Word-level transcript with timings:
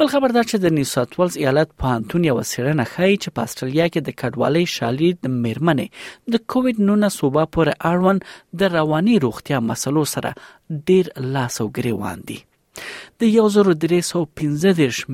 بل 0.00 0.08
خبردار 0.12 0.46
چې 0.50 0.58
د 0.60 0.72
نیو 0.74 0.86
ساوث 0.88 1.16
ولز 1.20 1.34
ایالت 1.40 1.72
په 1.82 1.94
انټون 1.96 2.22
یو 2.26 2.34
سیرنه 2.50 2.84
خای 2.92 3.08
چې 3.14 3.32
په 3.38 3.48
استرالیا 3.48 3.86
کې 3.88 4.04
د 4.04 4.14
کډوالۍ 4.20 4.68
شالید 4.74 5.26
مېرمنې 5.32 6.34
د 6.36 6.40
کووډ 6.54 6.80
19 6.90 7.12
صوبا 7.16 7.44
پر 7.56 7.70
اړوند 7.88 8.24
د 8.62 8.72
رواني 8.76 9.16
روغتیا 9.24 9.58
مسلو 9.70 10.04
سره 10.12 10.78
ډیر 10.92 11.10
لاس 11.34 11.60
او 11.64 11.66
ګریوان 11.80 12.22
دي 12.30 12.38
د 12.78 13.28
1315 13.44 14.24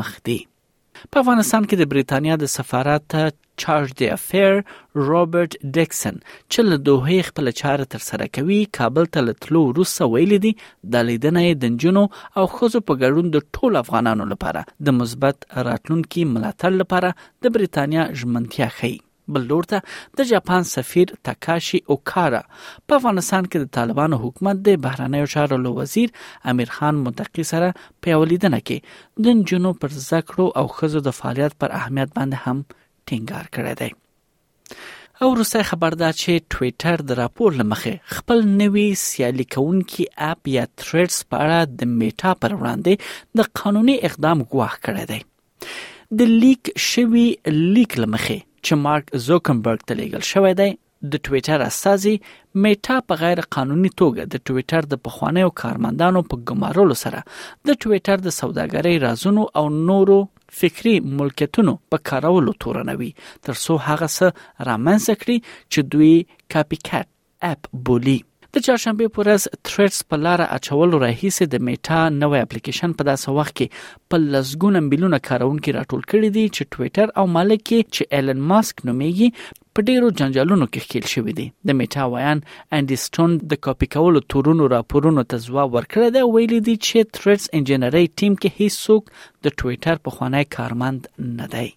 مخ 0.00 0.10
دي 0.28 0.38
په 1.12 1.16
افغانستان 1.24 1.64
کې 1.68 1.76
د 1.80 1.90
بریتانیا 1.94 2.34
د 2.42 2.52
سفارت 2.56 3.16
چارج 3.64 3.92
دی 3.98 4.06
افیر 4.14 4.52
رابرټ 5.08 5.56
ډیکسن 5.76 6.16
چې 6.20 6.68
له 6.70 6.76
دوه 6.88 7.18
خپل 7.28 7.50
چاره 7.60 7.86
تر 7.96 8.04
سره 8.08 8.28
کوي 8.38 8.60
کابل 8.80 9.10
ته 9.16 9.24
لتلو 9.28 9.62
روسه 9.80 10.08
ویل 10.14 10.34
دي 10.46 10.52
د 10.96 11.08
لیدنې 11.10 11.62
دنجونو 11.66 12.04
او 12.40 12.46
خزو 12.58 12.82
په 12.90 13.00
ګډون 13.02 13.30
د 13.36 13.46
ټول 13.58 13.80
افغانانو 13.84 14.28
لپاره 14.36 14.64
د 14.90 14.98
مثبت 15.02 15.48
راتلونکي 15.70 16.24
ملاتړ 16.36 16.78
لپاره 16.84 17.12
د 17.46 17.56
بریتانیا 17.58 18.08
ژمنتیا 18.22 18.68
خي 18.78 18.94
بل 19.34 19.46
لور 19.46 19.64
ته 19.72 19.80
د 20.20 20.26
جاپان 20.30 20.62
سفیر 20.72 21.12
تاکاشي 21.28 21.78
اوکارا 21.94 22.40
په 22.50 22.98
افغانستان 23.00 23.46
کې 23.46 23.64
د 23.64 23.72
طالبانو 23.78 24.18
حکومت 24.24 24.60
د 24.68 24.78
بهرنیو 24.84 25.30
چارو 25.34 25.58
لو 25.66 25.72
وزیر 25.78 26.14
امیر 26.52 26.74
خان 26.76 27.00
متقی 27.06 27.46
سره 27.52 27.70
په 28.06 28.20
ولیدنه 28.24 28.60
کې 28.70 29.24
د 29.28 29.42
جنو 29.52 29.74
پر 29.84 29.96
زکړو 30.08 30.48
او 30.62 30.66
خزو 30.76 31.04
د 31.08 31.18
فعالیت 31.20 31.58
پر 31.64 31.76
اهمیت 31.80 32.14
باندې 32.20 32.44
هم 32.44 32.62
ټینګار 32.68 33.52
کړی 33.58 33.74
دی 33.82 34.80
او 35.24 35.28
روسي 35.36 35.60
خبردار 35.66 36.16
چې 36.16 36.48
ټوئیټر 36.54 37.02
د 37.10 37.18
راپور 37.24 37.54
لمخې 37.58 38.16
خپل 38.16 38.42
نوي 38.64 38.86
سیالي 39.02 39.46
کونکي 39.56 40.06
اپ 40.30 40.50
یا 40.54 40.64
ټریډز 40.70 41.20
په 41.32 41.46
اړه 41.46 41.78
د 41.82 41.96
میټا 42.00 42.36
پر 42.44 42.56
وړاندې 42.58 43.40
د 43.40 43.54
قانوني 43.62 43.98
اقدام 44.10 44.42
ګواښ 44.42 44.82
کړی 44.88 45.14
دی 45.14 46.18
د 46.18 46.36
لیک 46.42 46.68
شوی 46.88 47.24
لیک 47.54 47.96
لمخې 48.02 48.45
چې 48.66 48.76
مارک 48.84 49.06
زوکمبرګ 49.28 49.80
ته 49.88 49.96
لیږل 50.00 50.24
شوې 50.32 50.52
ده 50.60 51.10
د 51.14 51.20
ټوئیټر 51.28 51.62
استازي 51.64 52.12
میټا 52.64 52.96
په 53.10 53.20
غیر 53.22 53.42
قانوني 53.56 53.90
توګه 54.02 54.22
د 54.34 54.42
ټوئیټر 54.50 54.88
د 54.92 55.00
پخوانیو 55.08 55.52
کارمندانو 55.62 56.22
په 56.30 56.40
ګمارلو 56.50 56.96
سره 57.02 57.20
د 57.70 57.78
ټوئیټر 57.82 58.24
د 58.26 58.34
سوداګرۍ 58.38 59.02
رازونو 59.06 59.44
او 59.60 59.64
نورو 59.90 60.18
فکری 60.60 60.94
ملکیتونو 61.20 61.76
په 61.94 62.04
کارولو 62.12 62.56
تورنوي 62.66 63.10
ترڅو 63.24 63.78
هغه 63.88 64.10
څه 64.16 64.70
رامنځته 64.70 65.22
کړي 65.24 65.50
چې 65.50 65.92
دوی 65.96 66.14
کاپی 66.56 66.82
کټ 66.88 67.54
اپ 67.54 67.72
بولی 67.90 68.18
د 68.56 68.60
چهارشنبه 68.66 69.06
په 69.16 69.20
ورځ 69.22 69.42
تریډز 69.70 69.96
په 70.10 70.18
لار 70.26 70.42
اچولو 70.56 71.00
راهیسه 71.02 71.46
د 71.54 71.62
میټا 71.66 71.98
نوې 72.22 72.38
اپلیکیشن 72.46 72.94
په 73.00 73.06
داسې 73.08 73.34
وخت 73.38 73.54
کې 73.60 74.06
په 74.12 74.20
لسګونه 74.36 74.80
میلیونه 74.86 75.18
کارونکو 75.28 75.74
راټول 75.78 76.02
کړي 76.14 76.30
دي 76.38 76.44
چې 76.56 76.70
ټوئیټر 76.76 77.12
او 77.22 77.26
مالک 77.34 77.62
چې 77.72 78.02
ایلن 78.18 78.40
ماسک 78.54 78.76
نومېږي 78.88 79.28
په 79.76 79.88
ډیرو 79.90 80.08
جنجالونو 80.20 80.70
کې 80.72 80.88
ښکیل 80.88 81.06
شوې 81.14 81.32
دي 81.40 81.46
د 81.70 81.80
میټا 81.80 82.04
وایان 82.14 82.42
انډي 82.80 82.96
سټون 83.06 83.36
د 83.54 83.62
کاپی 83.68 83.92
کولو 83.96 84.24
تورونو 84.36 84.70
راپورونو 84.78 85.26
ته 85.32 85.44
ځواب 85.48 85.76
ورکړی 85.80 86.08
دی 86.20 86.24
ویلي 86.34 86.60
دي 86.70 86.76
چې 86.86 87.12
تریډز 87.18 87.50
انجنیری 87.60 88.04
ټیم 88.18 88.40
کې 88.42 88.66
هیڅوک 88.66 89.16
د 89.48 89.58
ټوئیټر 89.62 90.02
په 90.06 90.16
خوانی 90.20 90.44
کارمند 90.58 91.12
نه 91.38 91.46
دی 91.56 91.68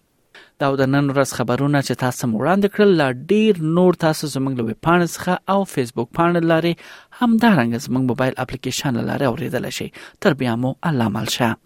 دا 0.60 0.68
د 0.78 0.80
نن 0.94 1.06
ورځ 1.12 1.30
خبرونه 1.36 1.80
چې 1.86 2.00
تاسو 2.02 2.26
مو 2.30 2.38
وړاندې 2.40 2.72
کړل 2.74 2.90
لا 3.00 3.06
ډیر 3.32 3.60
نور 3.78 3.98
تاسو 4.02 4.28
زموږ 4.32 4.54
له 4.60 4.74
پاڼې 4.86 5.06
څخه 5.14 5.32
او 5.54 5.58
فیسبوک 5.74 6.10
پاڼې 6.18 6.44
لاري 6.52 6.72
هم 7.22 7.36
دا 7.44 7.50
رنګ 7.60 7.80
زموږ 7.84 8.02
موبایل 8.12 8.36
اپلیکیشن 8.44 9.00
لاري 9.10 9.28
اوریدل 9.30 9.66
شي 9.80 9.88
تر 10.26 10.36
بیا 10.44 10.54
مو 10.64 10.74
الله 10.92 11.14
مل 11.16 11.32
شه 11.36 11.58